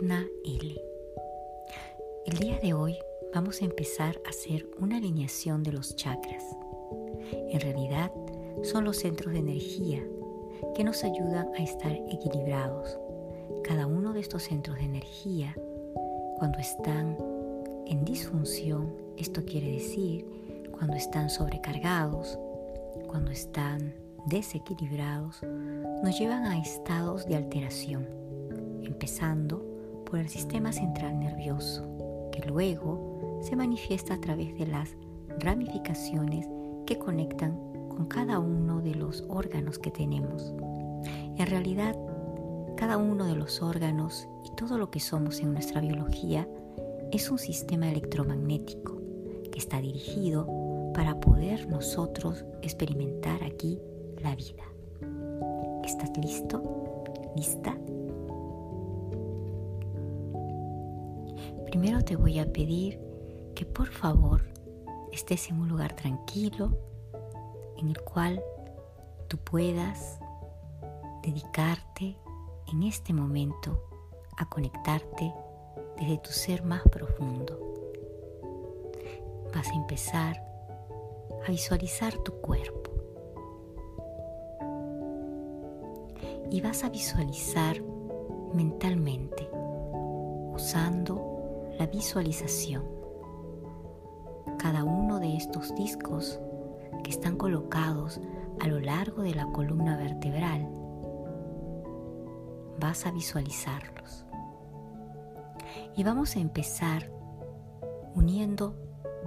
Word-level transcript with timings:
El 0.00 0.78
día 2.38 2.60
de 2.60 2.72
hoy 2.72 2.96
vamos 3.34 3.60
a 3.60 3.64
empezar 3.64 4.20
a 4.24 4.28
hacer 4.28 4.64
una 4.78 4.98
alineación 4.98 5.64
de 5.64 5.72
los 5.72 5.96
chakras. 5.96 6.44
En 7.32 7.60
realidad 7.60 8.12
son 8.62 8.84
los 8.84 8.98
centros 8.98 9.32
de 9.32 9.40
energía 9.40 10.00
que 10.76 10.84
nos 10.84 11.02
ayudan 11.02 11.52
a 11.54 11.64
estar 11.64 11.90
equilibrados. 12.12 12.96
Cada 13.64 13.88
uno 13.88 14.12
de 14.12 14.20
estos 14.20 14.44
centros 14.44 14.76
de 14.76 14.84
energía, 14.84 15.56
cuando 16.36 16.58
están 16.58 17.18
en 17.86 18.04
disfunción, 18.04 18.94
esto 19.16 19.44
quiere 19.44 19.72
decir 19.72 20.24
cuando 20.70 20.94
están 20.94 21.28
sobrecargados, 21.28 22.38
cuando 23.08 23.32
están 23.32 23.96
desequilibrados, 24.26 25.42
nos 25.42 26.16
llevan 26.16 26.44
a 26.44 26.60
estados 26.60 27.26
de 27.26 27.34
alteración, 27.34 28.06
empezando 28.84 29.77
por 30.08 30.18
el 30.18 30.28
sistema 30.28 30.72
central 30.72 31.18
nervioso, 31.18 31.86
que 32.32 32.42
luego 32.48 33.40
se 33.42 33.56
manifiesta 33.56 34.14
a 34.14 34.20
través 34.20 34.56
de 34.58 34.66
las 34.66 34.96
ramificaciones 35.38 36.46
que 36.86 36.98
conectan 36.98 37.58
con 37.88 38.06
cada 38.06 38.38
uno 38.38 38.80
de 38.80 38.94
los 38.94 39.24
órganos 39.28 39.78
que 39.78 39.90
tenemos. 39.90 40.54
En 41.36 41.46
realidad, 41.46 41.94
cada 42.76 42.96
uno 42.96 43.26
de 43.26 43.34
los 43.34 43.60
órganos 43.60 44.28
y 44.44 44.54
todo 44.56 44.78
lo 44.78 44.90
que 44.90 45.00
somos 45.00 45.40
en 45.40 45.52
nuestra 45.52 45.80
biología 45.80 46.48
es 47.12 47.30
un 47.30 47.38
sistema 47.38 47.90
electromagnético 47.90 49.00
que 49.50 49.58
está 49.58 49.80
dirigido 49.80 50.46
para 50.94 51.20
poder 51.20 51.68
nosotros 51.68 52.44
experimentar 52.62 53.42
aquí 53.44 53.78
la 54.22 54.34
vida. 54.34 54.64
¿Estás 55.84 56.16
listo? 56.18 57.04
¿Lista? 57.36 57.76
Primero 61.68 62.02
te 62.02 62.16
voy 62.16 62.38
a 62.38 62.50
pedir 62.50 62.98
que 63.54 63.66
por 63.66 63.88
favor 63.88 64.42
estés 65.12 65.50
en 65.50 65.60
un 65.60 65.68
lugar 65.68 65.94
tranquilo 65.94 66.78
en 67.76 67.90
el 67.90 68.00
cual 68.00 68.42
tú 69.28 69.36
puedas 69.36 70.18
dedicarte 71.22 72.16
en 72.72 72.84
este 72.84 73.12
momento 73.12 73.84
a 74.38 74.48
conectarte 74.48 75.34
desde 75.98 76.16
tu 76.16 76.30
ser 76.30 76.62
más 76.62 76.80
profundo. 76.84 77.60
Vas 79.54 79.68
a 79.68 79.74
empezar 79.74 80.42
a 81.46 81.50
visualizar 81.50 82.16
tu 82.16 82.32
cuerpo 82.40 82.90
y 86.50 86.62
vas 86.62 86.82
a 86.82 86.88
visualizar 86.88 87.82
mentalmente 88.54 89.50
usando 90.54 91.27
la 91.78 91.86
visualización. 91.86 92.84
Cada 94.58 94.84
uno 94.84 95.18
de 95.20 95.36
estos 95.36 95.74
discos 95.74 96.40
que 97.04 97.10
están 97.10 97.36
colocados 97.36 98.20
a 98.60 98.66
lo 98.66 98.80
largo 98.80 99.22
de 99.22 99.34
la 99.34 99.46
columna 99.52 99.96
vertebral 99.96 100.68
vas 102.80 103.06
a 103.06 103.10
visualizarlos. 103.10 104.24
Y 105.96 106.04
vamos 106.04 106.36
a 106.36 106.40
empezar 106.40 107.10
uniendo 108.14 108.74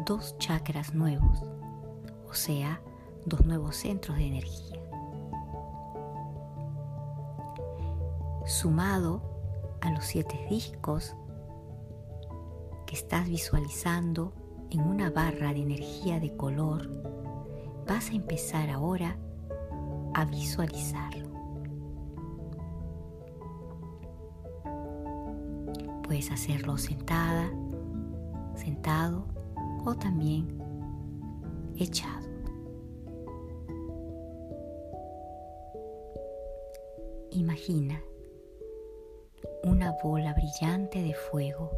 dos 0.05 0.37
chakras 0.37 0.93
nuevos 0.93 1.43
o 2.31 2.33
sea 2.33 2.81
dos 3.25 3.45
nuevos 3.45 3.75
centros 3.75 4.17
de 4.17 4.25
energía. 4.25 4.79
Sumado 8.45 9.21
a 9.81 9.91
los 9.91 10.05
siete 10.05 10.47
discos 10.49 11.15
estás 12.91 13.29
visualizando 13.29 14.33
en 14.69 14.81
una 14.81 15.09
barra 15.09 15.53
de 15.53 15.61
energía 15.61 16.19
de 16.19 16.35
color, 16.35 16.89
vas 17.87 18.09
a 18.09 18.13
empezar 18.13 18.69
ahora 18.69 19.17
a 20.13 20.25
visualizar. 20.25 21.11
Puedes 26.03 26.29
hacerlo 26.31 26.77
sentada, 26.77 27.49
sentado 28.55 29.25
o 29.85 29.95
también 29.95 30.61
echado. 31.77 32.29
Imagina 37.31 38.01
una 39.63 39.95
bola 40.03 40.33
brillante 40.33 41.01
de 41.01 41.13
fuego 41.13 41.71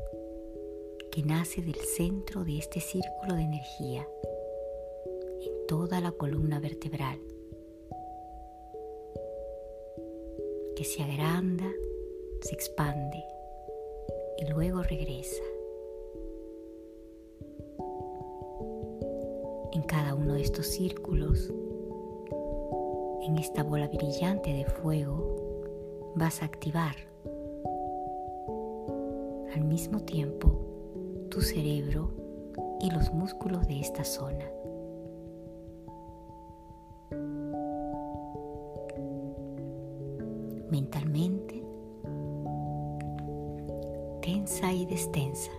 que 1.14 1.22
nace 1.22 1.62
del 1.62 1.76
centro 1.76 2.44
de 2.44 2.58
este 2.58 2.80
círculo 2.80 3.36
de 3.36 3.44
energía 3.44 4.10
en 5.42 5.68
toda 5.68 6.02
la 6.02 6.12
columna 6.12 6.60
vertebral, 6.60 7.20
que 10.76 10.84
se 10.84 11.04
agranda, 11.04 11.72
se 12.42 12.56
expande 12.56 13.24
y 14.40 14.46
luego 14.52 14.82
regresa. 14.82 15.44
En 19.74 19.84
cada 19.84 20.16
uno 20.16 20.34
de 20.34 20.42
estos 20.42 20.66
círculos, 20.66 21.54
en 23.22 23.38
esta 23.38 23.62
bola 23.62 23.88
brillante 23.88 24.52
de 24.52 24.66
fuego, 24.66 26.12
vas 26.16 26.42
a 26.42 26.46
activar 26.46 26.96
al 29.54 29.64
mismo 29.64 30.00
tiempo 30.00 30.73
tu 31.34 31.42
cerebro 31.42 32.12
y 32.80 32.92
los 32.92 33.12
músculos 33.12 33.68
de 33.68 33.80
esta 33.80 34.04
zona. 34.04 34.46
Mentalmente, 40.70 41.64
tensa 44.22 44.72
y 44.72 44.86
destensa. 44.86 45.50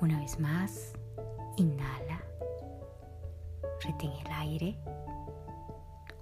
Una 0.00 0.20
vez 0.20 0.38
más, 0.38 0.92
inhala. 1.56 2.22
Retén 3.80 4.10
el 4.10 4.32
aire. 4.32 4.78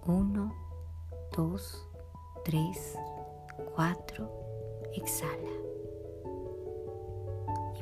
1, 0.07 0.55
2, 1.37 1.89
3, 2.45 2.99
4. 3.75 4.31
Exhala 4.95 5.67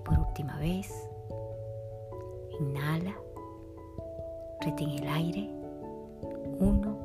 por 0.04 0.18
última 0.18 0.58
vez. 0.58 0.92
Inhala. 2.60 3.14
Retén 4.60 4.90
el 4.90 5.08
aire. 5.08 5.50
1, 6.60 6.98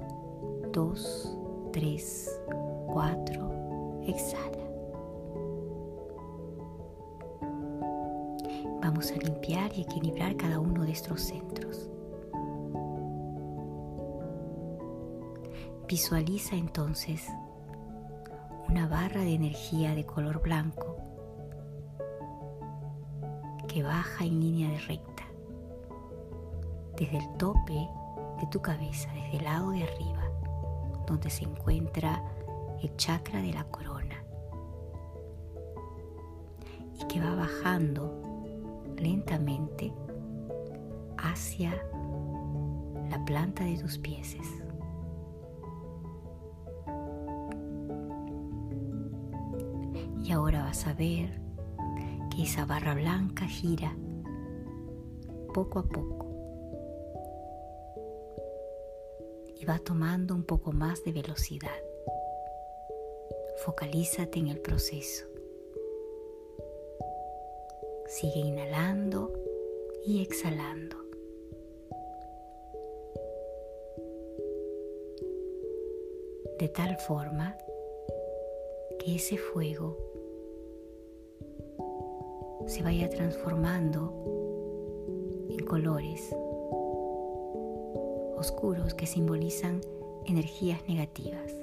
2, 0.71 1.37
3, 1.71 2.41
4. 2.93 4.03
Exhala. 4.05 4.58
Vamos 8.91 9.11
a 9.11 9.17
limpiar 9.17 9.71
y 9.77 9.81
equilibrar 9.81 10.35
cada 10.35 10.59
uno 10.59 10.83
de 10.83 10.93
estos 10.93 11.21
centros. 11.21 11.91
Visualiza 15.87 16.55
entonces 16.55 17.27
una 18.67 18.87
barra 18.87 19.21
de 19.21 19.35
energía 19.35 19.93
de 19.93 20.07
color 20.07 20.41
blanco 20.41 20.97
que 23.67 23.83
baja 23.83 24.25
en 24.25 24.39
línea 24.39 24.71
recta, 24.87 25.27
desde 26.97 27.17
el 27.17 27.37
tope 27.37 27.87
de 28.41 28.47
tu 28.49 28.59
cabeza, 28.59 29.13
desde 29.13 29.37
el 29.37 29.43
lado 29.43 29.69
de 29.69 29.83
arriba, 29.83 30.31
donde 31.05 31.29
se 31.29 31.43
encuentra 31.43 32.23
el 32.81 32.95
chakra 32.95 33.39
de 33.39 33.53
la 33.53 33.65
corona, 33.65 34.23
y 36.99 37.05
que 37.05 37.19
va 37.19 37.35
bajando 37.35 38.28
lentamente 38.99 39.93
hacia 41.17 41.71
la 43.09 43.23
planta 43.25 43.63
de 43.63 43.77
tus 43.77 43.97
pies. 43.97 44.37
Y 50.23 50.31
ahora 50.31 50.63
vas 50.63 50.85
a 50.85 50.93
ver 50.93 51.41
que 52.29 52.43
esa 52.43 52.65
barra 52.65 52.93
blanca 52.93 53.45
gira 53.45 53.95
poco 55.53 55.79
a 55.79 55.83
poco 55.83 56.29
y 59.59 59.65
va 59.65 59.79
tomando 59.79 60.35
un 60.35 60.43
poco 60.43 60.71
más 60.71 61.03
de 61.03 61.11
velocidad. 61.11 61.75
Focalízate 63.65 64.39
en 64.39 64.47
el 64.47 64.59
proceso. 64.59 65.28
Sigue 68.19 68.41
inhalando 68.41 69.31
y 70.05 70.21
exhalando. 70.21 70.97
De 76.59 76.67
tal 76.67 76.97
forma 76.97 77.55
que 78.99 79.15
ese 79.15 79.37
fuego 79.37 79.95
se 82.67 82.83
vaya 82.83 83.09
transformando 83.09 84.13
en 85.49 85.65
colores 85.65 86.35
oscuros 88.35 88.93
que 88.95 89.07
simbolizan 89.07 89.79
energías 90.25 90.85
negativas. 90.89 91.53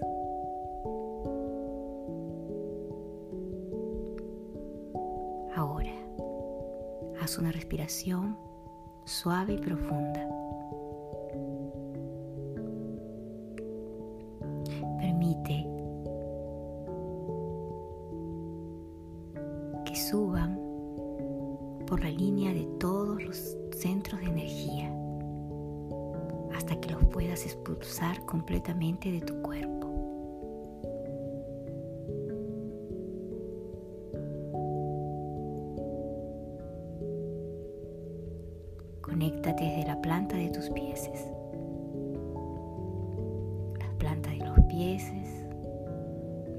Haz 7.26 7.38
una 7.38 7.50
respiración 7.50 8.38
suave 9.04 9.54
y 9.54 9.58
profunda. 9.58 10.28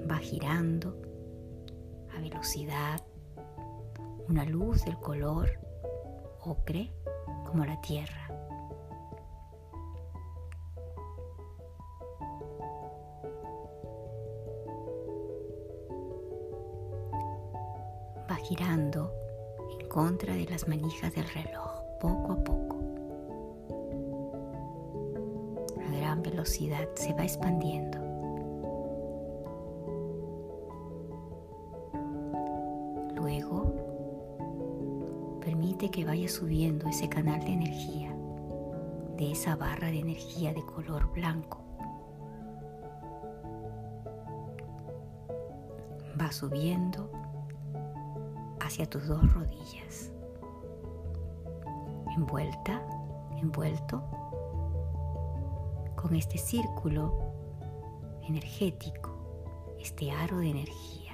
Va 0.10 0.18
girando 0.20 0.96
a 2.16 2.20
velocidad 2.20 3.04
una 4.30 4.46
luz 4.46 4.84
del 4.86 4.98
color 5.00 5.50
ocre 6.42 6.94
como 7.46 7.66
la 7.66 7.80
tierra. 7.82 8.28
Va 18.30 18.36
girando 18.36 19.14
en 19.80 19.88
contra 19.88 20.36
de 20.36 20.46
las 20.46 20.68
manijas 20.68 21.14
del 21.16 21.28
reloj 21.30 21.82
poco 22.00 22.32
a 22.34 22.44
poco. 22.44 22.78
A 25.86 25.98
gran 25.98 26.22
velocidad 26.22 26.88
se 26.96 27.14
va 27.14 27.24
expandiendo. 27.24 27.97
Subiendo 36.28 36.88
ese 36.88 37.08
canal 37.10 37.40
de 37.42 37.54
energía, 37.54 38.16
de 39.18 39.32
esa 39.32 39.56
barra 39.56 39.88
de 39.88 40.00
energía 40.00 40.54
de 40.54 40.66
color 40.66 41.12
blanco. 41.14 41.64
Va 46.20 46.32
subiendo 46.32 47.10
hacia 48.60 48.90
tus 48.90 49.08
dos 49.08 49.34
rodillas, 49.34 50.12
envuelta, 52.16 52.82
envuelto 53.38 54.04
con 55.96 56.16
este 56.16 56.38
círculo 56.38 57.34
energético, 58.24 59.12
este 59.80 60.12
aro 60.12 60.40
de 60.40 60.50
energía. 60.50 61.07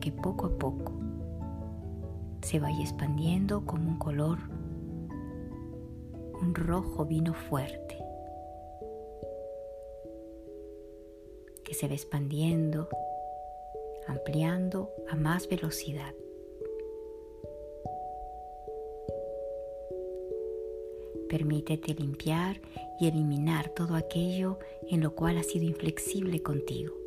Que 0.00 0.12
poco 0.12 0.46
a 0.46 0.58
poco 0.58 0.92
se 2.42 2.58
vaya 2.58 2.80
expandiendo 2.80 3.66
como 3.66 3.90
un 3.90 3.98
color, 3.98 4.38
un 6.40 6.54
rojo 6.54 7.04
vino 7.04 7.34
fuerte, 7.34 7.98
que 11.64 11.74
se 11.74 11.86
va 11.86 11.94
expandiendo, 11.94 12.88
ampliando 14.08 14.90
a 15.10 15.16
más 15.16 15.48
velocidad. 15.48 16.14
Permítete 21.28 21.94
limpiar 21.94 22.60
y 22.98 23.06
eliminar 23.06 23.68
todo 23.68 23.94
aquello 23.94 24.58
en 24.88 25.02
lo 25.02 25.14
cual 25.14 25.36
has 25.36 25.46
sido 25.46 25.66
inflexible 25.66 26.42
contigo. 26.42 26.99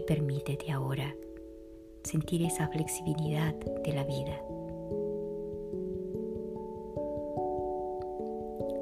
Permítete 0.00 0.70
ahora 0.70 1.14
sentir 2.02 2.42
esa 2.42 2.68
flexibilidad 2.68 3.54
de 3.54 3.92
la 3.92 4.04
vida. 4.04 4.42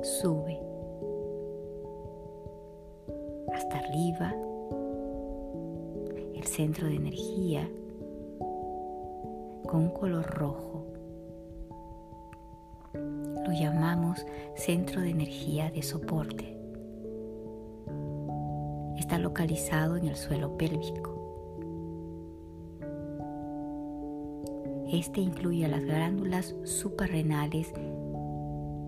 Sube 0.02 0.60
hasta 3.52 3.78
arriba 3.78 4.34
el 6.34 6.44
centro 6.44 6.86
de 6.86 6.94
energía 6.96 7.68
con 9.66 9.82
un 9.82 9.90
color 9.90 10.24
rojo. 10.24 10.86
Lo 12.94 13.52
llamamos 13.52 14.24
centro 14.54 15.00
de 15.00 15.10
energía 15.10 15.70
de 15.70 15.82
soporte 15.82 16.57
está 19.08 19.18
localizado 19.18 19.96
en 19.96 20.06
el 20.06 20.16
suelo 20.16 20.58
pélvico. 20.58 21.14
Este 24.92 25.22
incluye 25.22 25.64
a 25.64 25.68
las 25.68 25.82
glándulas 25.82 26.54
suprarrenales 26.64 27.72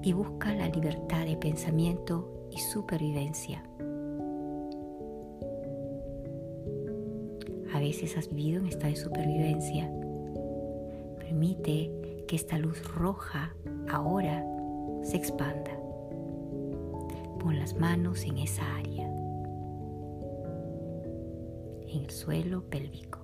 y 0.02 0.12
busca 0.12 0.54
la 0.54 0.68
libertad 0.68 1.24
de 1.24 1.38
pensamiento 1.38 2.48
y 2.50 2.58
supervivencia. 2.58 3.64
A 7.72 7.80
veces 7.80 8.18
has 8.18 8.28
vivido 8.28 8.60
en 8.60 8.66
estado 8.66 8.90
de 8.90 8.96
supervivencia. 8.96 9.90
Permite 11.18 12.24
que 12.28 12.36
esta 12.36 12.58
luz 12.58 12.84
roja 12.94 13.54
ahora 13.88 14.44
se 15.02 15.16
expanda. 15.16 15.80
Pon 17.38 17.58
las 17.58 17.74
manos 17.74 18.24
en 18.26 18.36
esa 18.36 18.76
área 18.76 19.09
en 21.92 22.04
el 22.04 22.10
suelo 22.10 22.62
pélvico. 22.62 23.18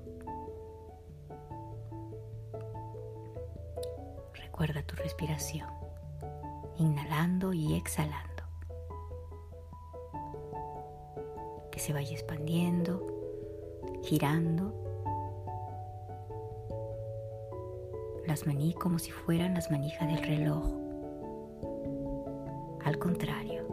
Recuerda 4.35 4.83
tu 4.83 4.97
respiración, 4.97 5.69
inhalando 6.79 7.53
y 7.53 7.75
exhalando. 7.75 8.43
Que 11.71 11.79
se 11.79 11.93
vaya 11.93 12.13
expandiendo, 12.13 13.07
girando. 14.03 14.73
Las 18.27 18.47
maní 18.47 18.75
como 18.75 18.99
si 18.99 19.11
fueran 19.11 19.55
las 19.55 19.71
manijas 19.71 20.09
del 20.09 20.23
reloj. 20.23 20.65
Al 22.85 22.99
contrario, 22.99 23.67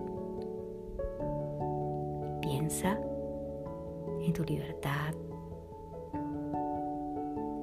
piensa 2.41 2.99
en 4.23 4.33
tu 4.33 4.43
libertad 4.43 5.13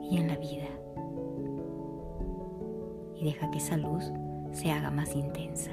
y 0.03 0.19
en 0.19 0.29
la 0.29 0.37
vida. 0.37 0.69
Y 3.15 3.25
deja 3.25 3.51
que 3.51 3.59
esa 3.59 3.77
luz 3.77 4.13
se 4.53 4.71
haga 4.71 4.91
más 4.91 5.15
intensa. 5.15 5.71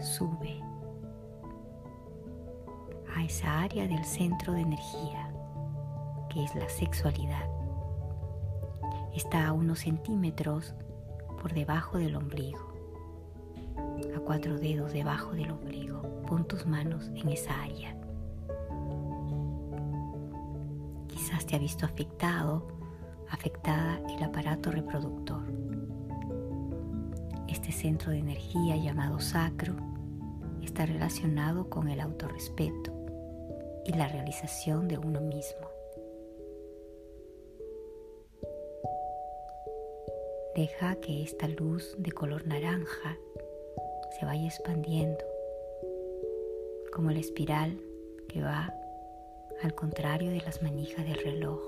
Sube 0.00 0.60
a 3.14 3.24
esa 3.24 3.60
área 3.60 3.86
del 3.86 4.04
centro 4.04 4.52
de 4.52 4.62
energía, 4.62 5.32
que 6.28 6.44
es 6.44 6.54
la 6.54 6.68
sexualidad. 6.68 7.48
Está 9.14 9.48
a 9.48 9.52
unos 9.52 9.80
centímetros 9.80 10.74
por 11.38 11.54
debajo 11.54 11.98
del 11.98 12.16
ombligo, 12.16 12.72
a 14.14 14.20
cuatro 14.20 14.58
dedos 14.58 14.92
debajo 14.92 15.32
del 15.32 15.50
ombligo. 15.50 16.02
Pon 16.26 16.46
tus 16.46 16.66
manos 16.66 17.10
en 17.14 17.28
esa 17.28 17.62
área. 17.62 17.96
Quizás 21.08 21.46
te 21.46 21.56
ha 21.56 21.58
visto 21.58 21.86
afectado, 21.86 22.66
afectada 23.30 24.00
el 24.08 24.22
aparato 24.22 24.70
reproductor. 24.70 25.42
Este 27.48 27.72
centro 27.72 28.12
de 28.12 28.18
energía 28.18 28.76
llamado 28.76 29.20
sacro 29.20 29.74
está 30.62 30.86
relacionado 30.86 31.70
con 31.70 31.88
el 31.88 32.00
autorrespeto 32.00 32.92
y 33.86 33.92
la 33.92 34.08
realización 34.08 34.86
de 34.86 34.98
uno 34.98 35.20
mismo. 35.20 35.77
Deja 40.58 40.96
que 40.96 41.22
esta 41.22 41.46
luz 41.46 41.94
de 41.98 42.10
color 42.10 42.44
naranja 42.44 43.16
se 44.18 44.26
vaya 44.26 44.44
expandiendo 44.44 45.24
como 46.92 47.12
la 47.12 47.20
espiral 47.20 47.80
que 48.28 48.42
va 48.42 48.74
al 49.62 49.72
contrario 49.76 50.32
de 50.32 50.40
las 50.40 50.60
manijas 50.60 51.06
del 51.06 51.22
reloj, 51.22 51.60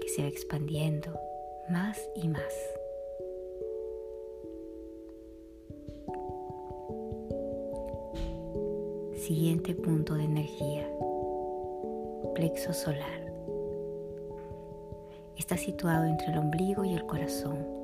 que 0.00 0.08
se 0.08 0.22
va 0.22 0.28
expandiendo 0.28 1.16
más 1.70 2.00
y 2.16 2.26
más. 2.26 2.52
Siguiente 9.14 9.76
punto 9.76 10.14
de 10.14 10.24
energía, 10.24 10.90
plexo 12.34 12.72
solar. 12.72 13.32
Está 15.38 15.56
situado 15.56 16.06
entre 16.06 16.32
el 16.32 16.38
ombligo 16.38 16.84
y 16.84 16.94
el 16.94 17.06
corazón. 17.06 17.79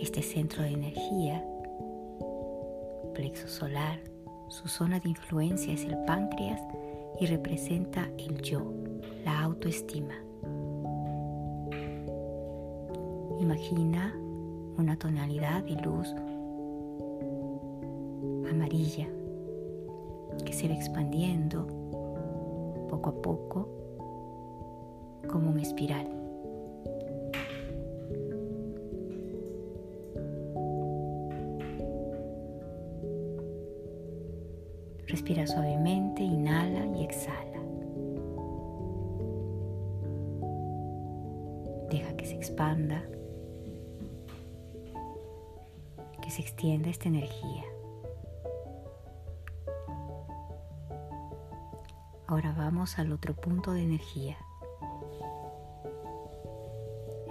Este 0.00 0.22
centro 0.22 0.62
de 0.62 0.70
energía, 0.70 1.44
plexo 3.14 3.46
solar, 3.48 4.00
su 4.48 4.66
zona 4.66 4.98
de 4.98 5.10
influencia 5.10 5.74
es 5.74 5.84
el 5.84 5.94
páncreas 6.06 6.62
y 7.20 7.26
representa 7.26 8.08
el 8.16 8.40
yo, 8.40 8.72
la 9.26 9.42
autoestima. 9.42 10.14
Imagina 13.40 14.14
una 14.78 14.98
tonalidad 14.98 15.62
de 15.64 15.74
luz 15.82 16.08
amarilla 18.50 19.06
que 20.46 20.52
se 20.54 20.66
va 20.66 20.74
expandiendo 20.74 21.66
poco 22.88 23.10
a 23.10 23.22
poco 23.22 23.68
como 25.28 25.50
una 25.50 25.60
espiral. 25.60 26.19
Respira 35.30 35.46
suavemente, 35.46 36.24
inhala 36.24 36.86
y 36.86 37.04
exhala. 37.04 37.60
Deja 41.88 42.16
que 42.16 42.26
se 42.26 42.34
expanda, 42.34 43.04
que 46.20 46.30
se 46.32 46.42
extienda 46.42 46.90
esta 46.90 47.06
energía. 47.06 47.62
Ahora 52.26 52.52
vamos 52.58 52.98
al 52.98 53.12
otro 53.12 53.32
punto 53.34 53.70
de 53.70 53.82
energía, 53.82 54.36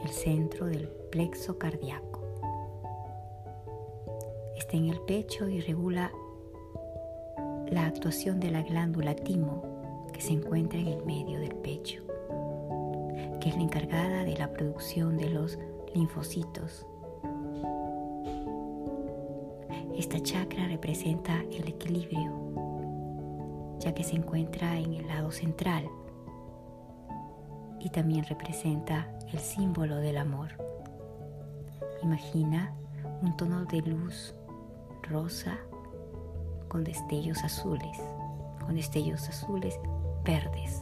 el 0.02 0.10
centro 0.10 0.68
del 0.68 0.88
plexo 1.12 1.58
cardíaco. 1.58 2.22
Está 4.56 4.78
en 4.78 4.88
el 4.88 5.02
pecho 5.02 5.50
y 5.50 5.60
regula 5.60 6.14
la 7.72 7.86
actuación 7.86 8.40
de 8.40 8.52
la 8.52 8.64
glándula 8.64 9.16
timo 9.16 9.64
que 10.14 10.22
se 10.22 10.34
encuentra 10.34 10.80
en 10.80 10.88
el 10.88 11.06
medio 11.06 11.40
del 11.40 11.56
pecho, 11.56 12.04
que 13.40 13.50
es 13.50 13.56
la 13.56 13.64
encargada 13.64 14.24
de 14.24 14.38
la 14.38 14.52
producción 14.52 15.18
de 15.18 15.30
los 15.30 15.60
linfocitos. 15.94 16.86
Esta 19.96 20.20
chakra 20.22 20.68
representa 20.68 21.44
el 21.52 21.68
equilibrio 21.68 22.40
ya 23.80 23.94
que 23.94 24.04
se 24.04 24.16
encuentra 24.16 24.78
en 24.78 24.94
el 24.94 25.08
lado 25.08 25.32
central 25.32 25.90
y 27.80 27.90
también 27.90 28.26
representa 28.26 29.10
el 29.32 29.40
símbolo 29.40 29.98
del 29.98 30.18
amor. 30.18 30.50
Imagina 32.04 32.74
un 33.22 33.36
tono 33.38 33.66
de 33.66 33.82
luz 33.82 34.36
rosa 35.04 35.58
con 36.70 36.86
destellos 36.86 37.44
azules, 37.44 38.00
con 38.62 38.76
destellos 38.76 39.28
azules 39.28 39.78
verdes. 40.24 40.82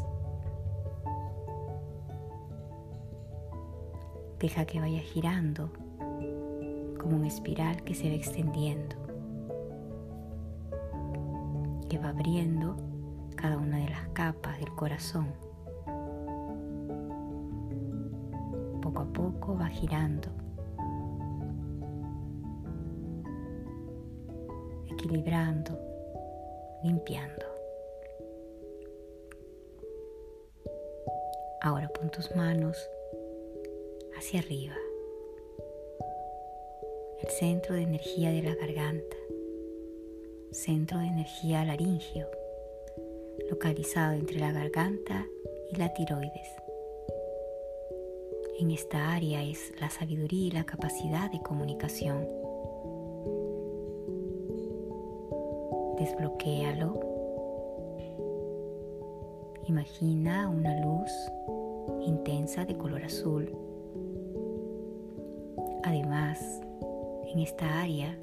Deja 4.40 4.66
que 4.66 4.80
vaya 4.80 5.00
girando 5.00 5.72
como 7.00 7.16
una 7.16 7.28
espiral 7.28 7.84
que 7.84 7.96
se 7.96 8.10
va 8.10 8.16
extendiendo, 8.16 8.96
que 11.90 11.98
va 11.98 12.10
abriendo 12.10 12.76
cada 13.36 13.58
una 13.58 13.78
de 13.78 13.90
las 13.90 14.08
capas 14.10 14.60
del 14.60 14.70
corazón. 14.76 15.28
Poco 18.82 19.02
a 19.02 19.06
poco 19.06 19.58
va 19.58 19.68
girando, 19.68 20.30
equilibrando, 24.98 25.78
limpiando. 26.84 27.46
Ahora 31.62 31.88
pon 31.90 32.10
tus 32.10 32.36
manos 32.36 32.78
hacia 34.18 34.40
arriba, 34.40 34.76
el 37.22 37.30
centro 37.30 37.76
de 37.76 37.84
energía 37.84 38.32
de 38.32 38.42
la 38.42 38.56
garganta, 38.56 39.18
centro 40.52 40.98
de 41.00 41.08
energía 41.08 41.64
laringio 41.64 42.28
localizado 43.50 44.14
entre 44.14 44.40
la 44.40 44.52
garganta 44.52 45.26
y 45.72 45.76
la 45.76 45.94
tiroides. 45.94 46.50
En 48.60 48.72
esta 48.72 49.14
área 49.14 49.44
es 49.44 49.72
la 49.80 49.90
sabiduría 49.90 50.48
y 50.48 50.52
la 50.52 50.66
capacidad 50.66 51.32
de 51.32 51.40
comunicación. 51.42 52.37
Desbloquéalo. 56.08 57.00
Imagina 59.68 60.48
una 60.48 60.80
luz 60.80 61.12
intensa 62.00 62.64
de 62.64 62.78
color 62.78 63.04
azul. 63.04 63.52
Además, 65.84 66.62
en 67.26 67.40
esta 67.40 67.82
área 67.82 68.18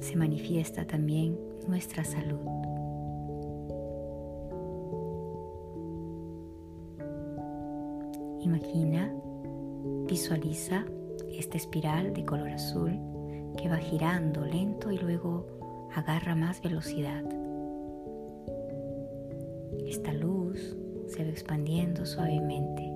se 0.00 0.14
manifiesta 0.14 0.84
también 0.86 1.38
nuestra 1.66 2.04
salud. 2.04 2.40
Imagina, 8.42 9.10
visualiza 10.06 10.84
esta 11.38 11.56
espiral 11.56 12.12
de 12.14 12.24
color 12.24 12.48
azul 12.48 12.98
que 13.56 13.68
va 13.68 13.76
girando 13.76 14.44
lento 14.44 14.90
y 14.90 14.98
luego 14.98 15.46
agarra 15.94 16.34
más 16.34 16.60
velocidad. 16.60 17.22
Esta 19.86 20.12
luz 20.12 20.76
se 21.06 21.22
va 21.22 21.30
expandiendo 21.30 22.04
suavemente, 22.04 22.92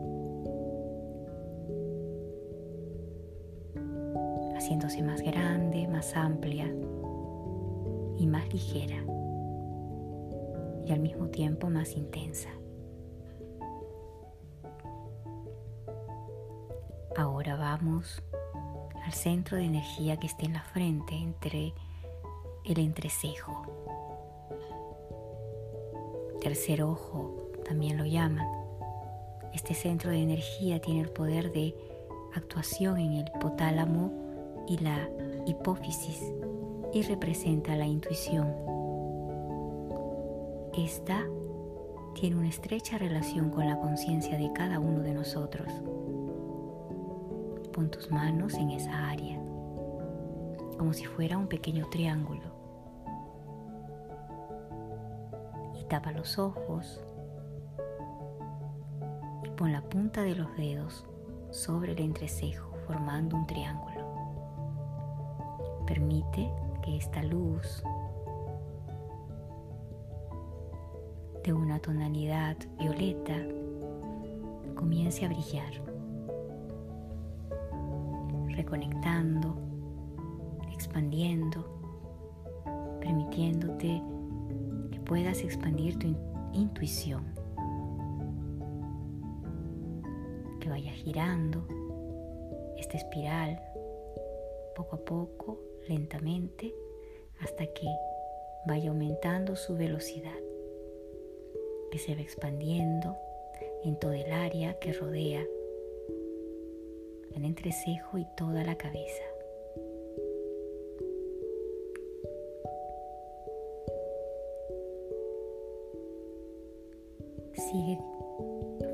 haciéndose 4.57 5.03
más 5.03 5.23
grande, 5.23 5.87
más 5.87 6.15
amplia 6.17 6.67
y 8.19 8.27
más 8.27 8.53
ligera 8.53 9.05
y 10.85 10.93
al 10.93 10.99
mismo 10.99 11.29
tiempo 11.29 11.71
más 11.71 11.97
intensa. 11.97 12.51
Ahora 17.17 17.57
vamos 17.57 18.23
al 19.13 19.19
centro 19.19 19.59
de 19.59 19.65
energía 19.65 20.17
que 20.17 20.27
está 20.27 20.47
en 20.47 20.55
la 20.55 20.63
frente, 20.63 21.15
entre 21.15 21.75
el 22.65 22.79
entrecejo. 22.79 23.63
Tercer 26.41 26.83
ojo, 26.83 27.51
también 27.63 27.99
lo 27.99 28.07
llaman. 28.07 28.49
Este 29.53 29.75
centro 29.75 30.11
de 30.11 30.23
energía 30.23 30.81
tiene 30.81 31.03
el 31.03 31.11
poder 31.11 31.53
de 31.53 31.75
actuación 32.35 32.99
en 32.99 33.13
el 33.13 33.31
hipotálamo 33.37 34.65
y 34.67 34.79
la 34.79 35.11
hipófisis 35.47 36.33
y 36.95 37.03
representa 37.03 37.77
la 37.77 37.87
intuición. 37.87 38.51
Esta 40.75 41.23
tiene 42.15 42.37
una 42.37 42.49
estrecha 42.49 42.97
relación 42.97 43.51
con 43.51 43.69
la 43.69 43.79
conciencia 43.79 44.39
de 44.39 44.51
cada 44.55 44.79
uno 44.81 45.01
de 45.01 45.13
nosotros. 45.13 45.69
Pon 47.73 47.91
tus 47.91 48.11
manos 48.11 48.55
en 48.55 48.71
esa 48.71 49.09
área, 49.09 49.39
como 50.79 50.93
si 50.93 51.07
fuera 51.07 51.39
un 51.39 51.49
pequeño 51.49 51.89
triángulo. 51.89 52.43
Y 55.81 55.85
tapa 55.85 56.13
los 56.13 56.39
ojos 56.39 57.03
y 59.45 59.49
pon 59.51 59.73
la 59.73 59.81
punta 59.83 60.23
de 60.23 60.35
los 60.35 60.55
dedos 60.57 61.07
sobre 61.51 61.93
el 61.93 62.01
entrecejo, 62.01 62.77
formando 62.87 63.37
un 63.37 63.47
triángulo. 63.47 63.93
Permite 65.87 66.51
que 66.83 66.97
esta 66.97 67.23
luz 67.23 67.83
de 71.43 71.53
una 71.53 71.79
tonalidad 71.79 72.57
violeta 72.79 73.37
comience 74.75 75.25
a 75.25 75.29
brillar, 75.29 75.92
reconectando, 78.53 79.57
expandiendo, 80.73 81.65
permitiéndote 83.01 84.03
que 84.91 85.01
puedas 85.01 85.43
expandir 85.43 85.99
tu 85.99 86.17
intuición, 86.53 87.25
que 90.61 90.69
vaya 90.69 90.93
girando 90.93 91.67
esta 92.77 92.97
espiral 92.97 93.61
poco 94.75 94.97
a 94.97 95.05
poco, 95.05 95.61
lentamente, 95.89 96.75
hasta 97.41 97.67
que 97.67 97.87
vaya 98.67 98.91
aumentando 98.91 99.57
su 99.57 99.77
velocidad. 99.77 100.39
Que 101.91 101.99
se 101.99 102.15
va 102.15 102.23
expandiendo 102.23 103.17
en 103.85 103.99
todo 103.99 104.13
el 104.13 104.33
área 104.33 104.79
que 104.79 104.93
rodea 104.93 105.45
el 107.35 107.45
entrecejo 107.45 108.19
y 108.19 108.27
toda 108.37 108.65
la 108.65 108.77
cabeza. 108.77 109.23
Sigue 117.55 117.99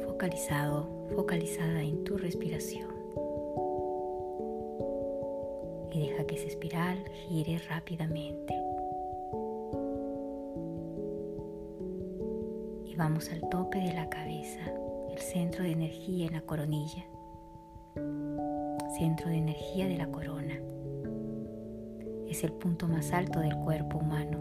focalizado, 0.05 1.09
focalizada 1.15 1.83
en 1.83 2.05
tu 2.05 2.17
respiración. 2.17 2.89
Y 5.93 6.09
deja 6.09 6.25
que 6.27 6.37
esa 6.37 6.47
espiral 6.47 7.05
gire 7.29 7.59
rápidamente. 7.69 8.55
vamos 12.99 13.31
al 13.31 13.49
tope 13.49 13.79
de 13.79 13.95
la 13.95 14.11
cabeza, 14.11 14.59
el 15.13 15.19
centro 15.19 15.63
de 15.63 15.71
energía 15.71 16.27
en 16.27 16.33
la 16.33 16.41
coronilla, 16.41 17.07
centro 18.99 19.29
de 19.29 19.37
energía 19.37 19.87
de 19.87 19.97
la 19.97 20.09
corona. 20.09 20.61
Es 22.29 22.43
el 22.43 22.53
punto 22.53 22.89
más 22.89 23.13
alto 23.13 23.41
del 23.41 23.57
cuerpo 23.57 23.99
humano. 23.99 24.39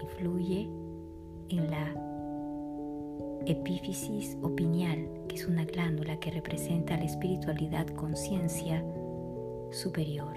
Influye 0.00 0.68
en 1.50 1.70
la 1.70 1.94
epífisis 3.46 4.38
o 4.42 4.54
que 5.28 5.36
es 5.36 5.46
una 5.46 5.64
glándula 5.64 6.18
que 6.18 6.30
representa 6.30 6.96
la 6.96 7.04
espiritualidad 7.04 7.86
conciencia 7.88 8.82
superior. 9.70 10.34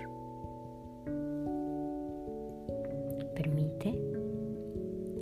Permite 3.35 3.99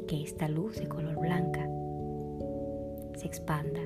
que 0.08 0.24
esta 0.24 0.48
luz 0.48 0.78
de 0.78 0.88
color 0.88 1.20
blanca 1.20 1.70
se 3.16 3.28
expanda. 3.28 3.82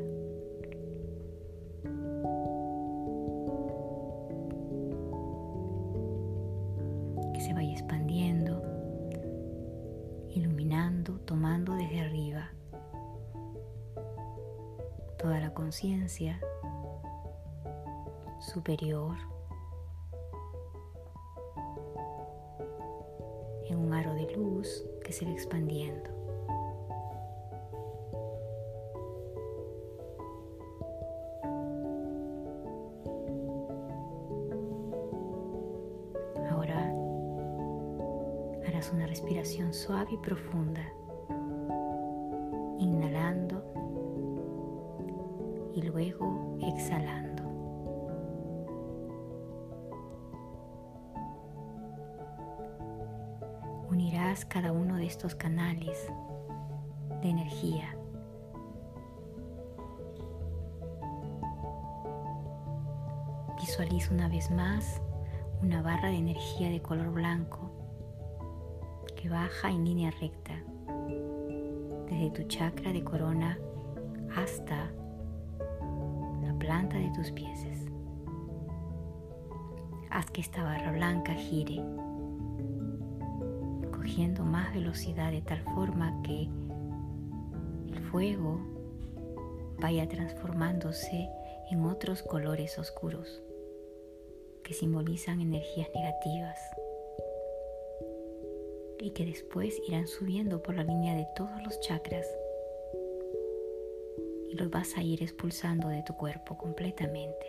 Conciencia 15.78 16.40
superior 18.40 19.16
en 23.70 23.78
un 23.78 23.94
aro 23.94 24.16
de 24.16 24.26
luz 24.36 24.84
que 25.06 25.14
se 25.14 25.26
va 25.26 25.32
expandiendo. 25.34 26.10
Ahora 36.50 36.92
harás 38.66 38.92
una 38.92 39.06
respiración 39.06 39.72
suave 39.76 40.10
y 40.14 40.18
profunda, 40.18 40.92
inhalando 42.80 43.87
y 45.78 45.84
luego 45.84 46.58
exhalando. 46.60 47.44
unirás 53.90 54.44
cada 54.46 54.72
uno 54.72 54.98
de 54.98 55.06
estos 55.06 55.34
canales 55.36 56.12
de 57.22 57.30
energía. 57.30 57.96
Visualiza 63.60 64.14
una 64.14 64.28
vez 64.28 64.52
más 64.52 65.02
una 65.62 65.82
barra 65.82 66.10
de 66.10 66.18
energía 66.18 66.70
de 66.70 66.82
color 66.82 67.12
blanco 67.12 67.72
que 69.16 69.30
baja 69.30 69.70
en 69.70 69.86
línea 69.86 70.12
recta 70.20 70.54
desde 72.10 72.32
tu 72.32 72.44
chakra 72.44 72.92
de 72.92 73.04
corona 73.04 73.58
hasta 74.36 74.92
planta 76.68 76.98
de 76.98 77.10
tus 77.16 77.32
pies. 77.32 77.66
Haz 80.10 80.30
que 80.32 80.42
esta 80.42 80.64
barra 80.64 80.92
blanca 80.92 81.34
gire 81.34 81.82
más 84.44 84.74
velocidad 84.74 85.32
de 85.32 85.42
tal 85.42 85.60
forma 85.76 86.22
que 86.24 86.50
el 87.94 88.00
fuego 88.12 88.60
vaya 89.80 90.10
transformándose 90.10 91.30
en 91.70 91.86
otros 91.86 92.24
colores 92.24 92.78
oscuros 92.80 93.42
que 94.64 94.74
simbolizan 94.74 95.40
energías 95.40 95.90
negativas 95.96 96.60
y 99.00 99.12
que 99.12 99.26
después 99.26 99.80
irán 99.88 100.08
subiendo 100.08 100.62
por 100.64 100.76
la 100.76 100.84
línea 100.84 101.16
de 101.16 101.28
todos 101.36 101.64
los 101.64 101.80
chakras 101.80 102.26
los 104.58 104.72
vas 104.72 104.98
a 104.98 105.04
ir 105.04 105.22
expulsando 105.22 105.88
de 105.88 106.02
tu 106.02 106.16
cuerpo 106.16 106.58
completamente 106.58 107.46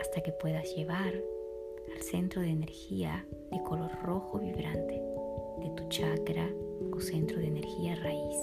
hasta 0.00 0.20
que 0.20 0.32
puedas 0.32 0.74
llevar 0.74 1.14
al 1.94 2.02
centro 2.02 2.42
de 2.42 2.50
energía 2.50 3.24
de 3.50 3.62
color 3.62 3.90
rojo 4.02 4.40
vibrante 4.40 5.00
de 5.58 5.70
tu 5.76 5.88
chakra 5.88 6.48
o 6.92 7.00
centro 7.00 7.38
de 7.38 7.46
energía 7.46 7.94
raíz. 7.96 8.36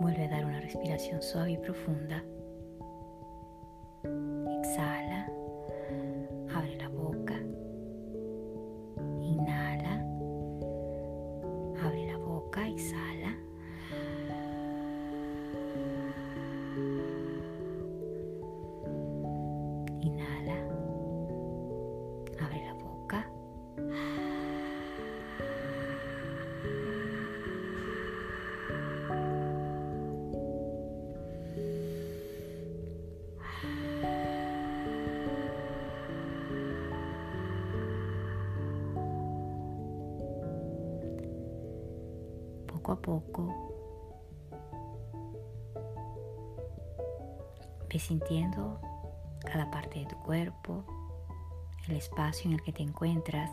Vuelve 0.00 0.24
a 0.24 0.28
dar 0.28 0.44
una 0.44 0.60
respiración 0.60 1.22
suave 1.22 1.52
y 1.52 1.58
profunda. 1.58 2.24
A 42.92 42.96
poco 42.96 43.72
ve 47.92 47.98
sintiendo 47.98 48.78
cada 49.44 49.70
parte 49.70 49.98
de 49.98 50.06
tu 50.06 50.16
cuerpo, 50.20 50.84
el 51.88 51.96
espacio 51.96 52.48
en 52.48 52.54
el 52.54 52.62
que 52.62 52.72
te 52.72 52.82
encuentras, 52.82 53.50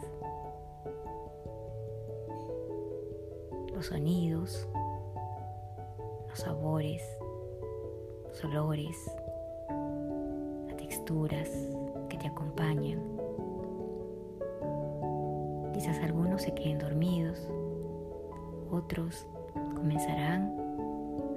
los 3.74 3.88
sonidos, 3.88 4.68
los 6.30 6.40
sabores, 6.40 7.02
los 8.30 8.44
olores, 8.46 9.12
las 10.68 10.78
texturas 10.78 11.50
que 12.08 12.18
te 12.18 12.28
acompañan. 12.28 13.02
Quizás 15.74 15.98
algunos 16.00 16.44
se 16.44 16.54
queden 16.54 16.80
dormidos, 16.80 17.50
otros 18.72 19.28
comenzarán 19.76 20.54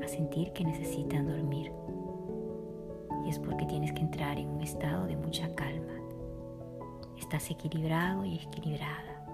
a 0.02 0.08
sentir 0.08 0.52
que 0.52 0.64
necesitan 0.64 1.26
dormir. 1.26 1.72
Y 3.24 3.30
es 3.30 3.38
porque 3.38 3.66
tienes 3.66 3.92
que 3.92 4.00
entrar 4.00 4.38
en 4.38 4.48
un 4.48 4.60
estado 4.62 5.06
de 5.06 5.16
mucha 5.16 5.54
calma. 5.54 5.92
Estás 7.18 7.50
equilibrado 7.50 8.24
y 8.24 8.36
equilibrada. 8.36 9.24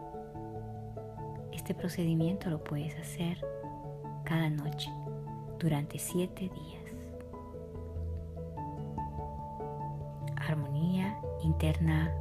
Este 1.53 1.75
procedimiento 1.75 2.51
lo 2.51 2.63
puedes 2.63 2.99
hacer 2.99 3.39
cada 4.25 4.51
noche 4.51 4.91
durante 5.59 5.99
siete 5.99 6.51
días. 6.51 6.79
Armonía 10.37 11.19
interna 11.43 12.13